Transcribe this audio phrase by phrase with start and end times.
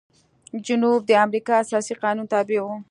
[0.65, 2.67] جنوب د امریکا اساسي قانون تابع و.